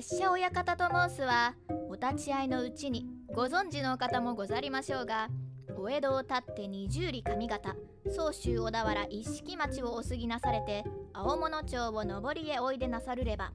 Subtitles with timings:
[0.00, 1.56] 拙者親方と申すは
[1.88, 5.28] お立ち会いのうちにご存知の方もござりましょうが
[5.76, 7.74] お江戸を立って二十里上方
[8.08, 13.50] 総州小田原一色町をお過ぎなされて青物町を上りへおいでなさるれば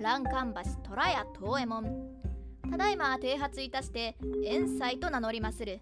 [0.00, 2.12] 欄干橋虎屋東右衛門。
[2.70, 5.80] ただいま停発いたして遠斎と名乗りまする。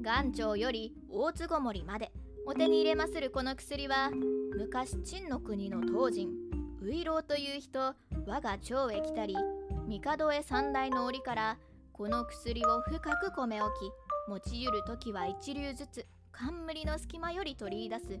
[0.00, 2.10] 元朝より大津ごもりまで
[2.46, 4.10] お手に入れまするこの薬は
[4.56, 6.30] 昔陳の国の当人
[6.82, 7.94] ウイロウという人
[8.28, 9.34] 我が町へ来たり
[9.88, 11.56] 帝へ三代の折から
[11.94, 13.90] この薬を深く込め置き
[14.28, 18.20] 持ちゆる時は一流ずつ冠の隙間より取り出す。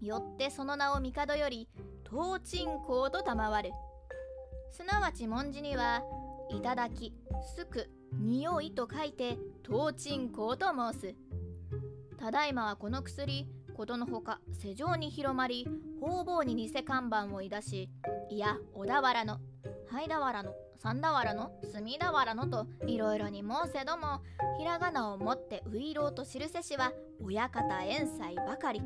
[0.00, 1.68] よってその名を帝より
[2.08, 3.70] 東鎮公と賜る。
[4.70, 6.02] すなわち文字には
[6.48, 7.12] いただき
[7.54, 11.14] すく匂いと書いて東鎮公と申す。
[12.18, 13.46] ただいまはこの薬
[13.80, 15.66] ことのほか世上に広まり
[16.02, 17.88] 方々に偽看板をいだし
[18.28, 19.38] いや小田原の
[19.88, 24.20] 灰田原の三田原の隅田原のといろいろに申せども
[24.58, 26.92] ひらがなを持ってういろうと知るせしは
[27.24, 28.82] 親方遠斎ばかり。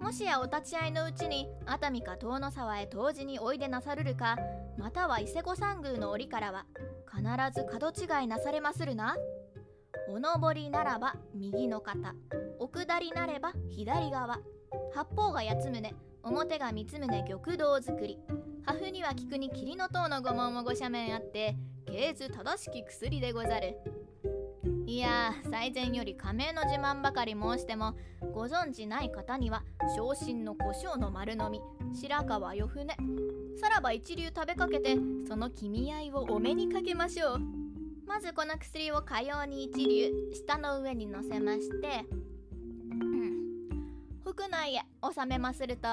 [0.00, 4.36] もしやお立ち会いのうちに熱海か遠野沢へ当時においでなさるるか
[4.78, 6.66] または伊勢御三宮の折からは
[7.10, 7.22] 必
[7.54, 9.16] ず角違いなされまするな。
[10.08, 12.43] お上りならば右の肩お
[12.74, 14.40] 下りなれば左側。
[14.92, 15.94] 八方が八つ宗
[16.24, 18.18] 表が三つ宗玉堂作り。
[18.66, 21.54] 破風には菊に霧の塔の御門もご斜面あって
[21.86, 23.76] 経図正しき薬でござる。
[24.86, 27.94] いや最前より仮名の自慢ばかり申しても
[28.32, 29.62] ご存じない方には
[29.96, 31.60] 昇進の胡椒の丸飲み
[31.94, 32.96] 白川よ船。
[33.56, 34.96] さらば一流食べかけて
[35.28, 37.38] その君合いをお目にかけましょう。
[38.06, 42.04] まずこの薬をかように一流下の上にのせまして
[44.36, 45.88] 腹内へ収めますると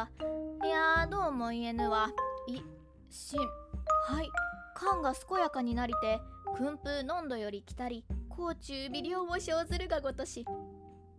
[0.65, 2.09] いやどうも言えぬは
[2.47, 2.61] い
[3.09, 4.29] しんはい。
[4.75, 6.19] 肝が健やかになりて
[6.57, 10.45] 訓風濃度より来たり甲虫微量を生ずるがごとし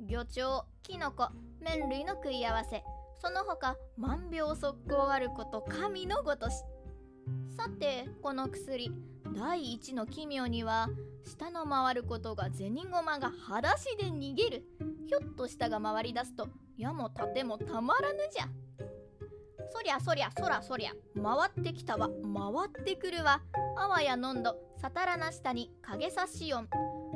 [0.00, 1.28] 魚鳥キノコ
[1.60, 2.82] 麺類の食い合わせ
[3.20, 6.56] その他万病速攻あること神のごとし
[7.56, 8.90] さてこの薬
[9.36, 10.88] 第一の奇妙には
[11.24, 14.64] 下の回ることが銭駒が裸足で逃げる。
[15.12, 18.48] ひょっと下が回り出すと矢も盾もたまらぬじゃ。
[19.70, 20.92] そりゃそりゃそらそりゃ
[21.22, 22.08] 回ってきたわ。
[22.08, 23.42] 回ってくるわ。
[23.76, 26.66] あわやのんどさたらな下に影さし音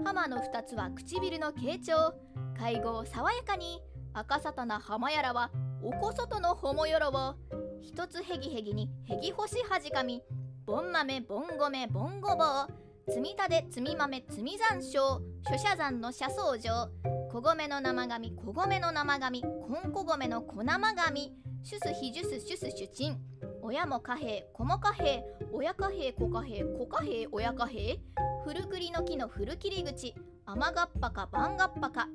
[0.05, 2.12] 浜の二つは唇の傾聴
[2.59, 3.81] 会合爽やかに。
[4.12, 5.51] 赤さたな浜やらは
[5.83, 7.35] おこそとのほもよろを。
[7.81, 10.23] 一つへぎへぎにへぎ干しはじかみ。
[10.67, 13.11] ぼん豆ぼん米ぼんごぼう。
[13.11, 16.91] つみたでつみ豆つみ山椒諸社山の車窓上
[17.37, 19.49] 小米の生紙小米の生紙こ
[19.87, 23.19] んこ米の小生紙シュスヒジュスシュスシュチン
[23.61, 28.01] 親も貨幣子も貨幣親貨幣子貨幣子貨幣親貨幣。
[28.47, 30.15] 古栗の木の古切り口
[30.47, 32.09] 雨がっぱか番がっぱか。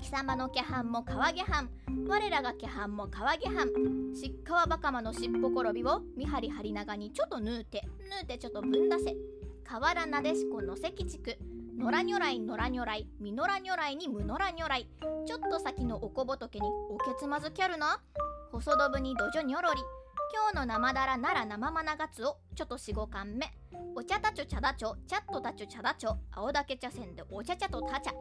[0.00, 1.68] 貴様の気藩も川下藩
[2.06, 3.66] 我らが気藩も川下藩
[4.14, 9.16] しっかわばかまのしっぽ転びを見張り張り長にちょっと縫うて縫うてちょっとぶんだせ。
[9.64, 11.36] 河原なでしこの関地区
[11.80, 14.86] 野良如来野良如来みのら如来にむのら如来
[15.26, 18.02] ちょっと先のおこぼとけにおけつまずきゃるな。
[18.52, 19.80] 細どぶにどじょにょろり。
[20.52, 23.50] 今日の生だらなら生まながつをちょっと四五貫目
[23.96, 26.18] お茶たちょ茶だちょチャットたちょ茶だちょ。
[26.32, 28.12] 青竹茶せんでお茶茶とたちゃ。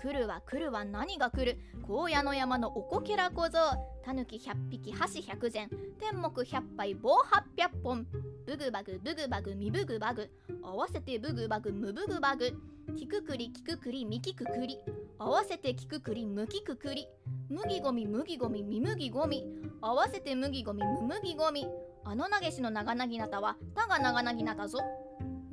[0.00, 1.58] 来るは来るは何が来る？
[1.88, 3.58] 荒野の山のおこけら小僧。
[4.04, 5.70] たぬき100匹箸100膳。
[5.98, 7.16] 天目100杯棒
[7.56, 8.06] 800本。
[8.46, 10.30] ブグバグブグバグミブグバグ。
[10.62, 12.52] 合わせてブグバグムブグバグ。
[12.96, 14.78] キククリキククリミキククリ
[15.18, 17.08] 合わせてキククリムキククリ
[17.48, 19.44] 麦ゴミ麦ゴミミ麦ゴミ
[19.80, 21.66] 合わせて麦ゴミム麦ゴミ
[22.04, 24.78] あの投げしの長なぎなたはたが長なぎなたぞ。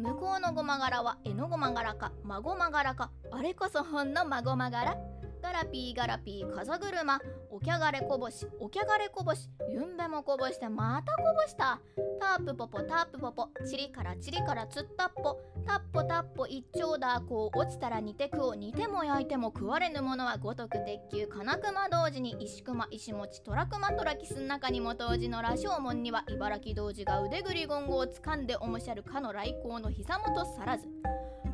[0.04, 3.10] 向こうのごま柄は絵のごま柄か孫ま柄か。
[3.32, 4.98] あれこそほんの孫ま柄
[5.44, 7.20] ガラピーガラピー風車
[7.52, 11.82] おきゃがれこぼしおきゃがれこぼしゆんべもこぼしてまたこぼした。
[12.22, 15.38] タープポポタープポポチリからチリからつったっぽ。
[15.68, 30.88] タッポタッポ一丁だこう落ちたら煮てくを煮ても焼いても食われぬものはごとく鉄球金熊同時に石熊石餅トラクマトラキスの中にも当時の羅生門には茨城童子が腕ぐりゴンゴを掴んでおもしゃるかの来光の膝元さらず。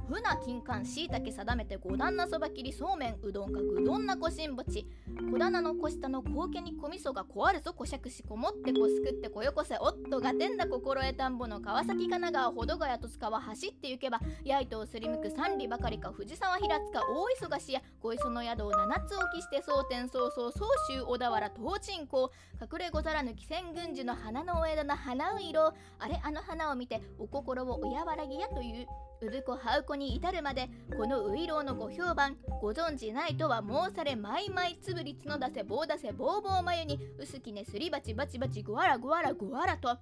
[0.10, 4.88] 船金柑しいたけ定めて五段なそば切りそうめんうどんかぐどんなこしんぼち。
[5.32, 17.02] 小棚の小下の高家に小味噌が壊るぞこしゃくしこもってこすくってこよこせおっとがてんだ心得田んぼの川崎神奈川保土ヶ谷戸塚は走って行けばやいとをすりむく三里ばかりか藤沢平塚
[17.42, 28.88] 大忙しやご磯の宿を七つ置きして蒼天早々総州小田原東鎮港隠れござらぬ汽船軍樹の花のお枝の花う色あれあの花を見てお心をお和らぎやという。
[29.22, 39.98] 産子はう子に至るまでこのういろうのご評判ご存じないとは申されまいまいつぶり角出せ棒出せぼうぼう眉に薄きねすりばちばちばちぐわらぐわらぐわらと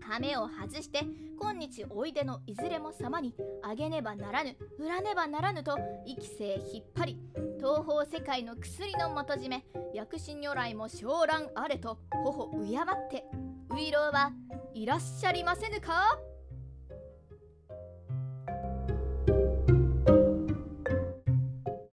[0.00, 1.04] 羽目を外して
[1.40, 7.18] 今日おいでのいずれも様にあげねばならぬ売らねばならぬと生き生引っ張り
[7.58, 13.24] 東方世界の薬の元締め薬師如来も昇蘭あれと頬敬って
[13.74, 14.32] ういろうは
[14.74, 16.18] いらっしゃりませぬか？